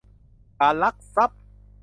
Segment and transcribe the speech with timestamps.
[0.59, 1.41] การลักทรัพย์